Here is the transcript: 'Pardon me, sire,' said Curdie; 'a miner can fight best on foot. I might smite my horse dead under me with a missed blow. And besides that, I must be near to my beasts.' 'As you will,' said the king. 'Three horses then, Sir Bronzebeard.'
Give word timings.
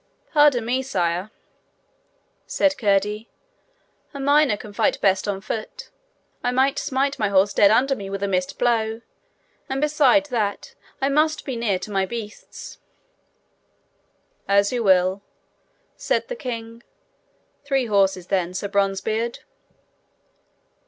'Pardon 0.33 0.65
me, 0.65 0.81
sire,' 0.81 1.29
said 2.47 2.75
Curdie; 2.75 3.29
'a 4.15 4.19
miner 4.19 4.57
can 4.57 4.73
fight 4.73 4.99
best 4.99 5.27
on 5.27 5.41
foot. 5.41 5.91
I 6.43 6.49
might 6.49 6.79
smite 6.79 7.19
my 7.19 7.29
horse 7.29 7.53
dead 7.53 7.69
under 7.69 7.95
me 7.95 8.09
with 8.09 8.23
a 8.23 8.27
missed 8.27 8.57
blow. 8.57 9.01
And 9.69 9.79
besides 9.79 10.29
that, 10.29 10.73
I 11.03 11.09
must 11.09 11.45
be 11.45 11.55
near 11.55 11.77
to 11.77 11.91
my 11.91 12.07
beasts.' 12.07 12.79
'As 14.47 14.71
you 14.71 14.81
will,' 14.83 15.21
said 15.95 16.29
the 16.29 16.35
king. 16.35 16.81
'Three 17.63 17.85
horses 17.85 18.25
then, 18.25 18.55
Sir 18.55 18.69
Bronzebeard.' 18.69 19.41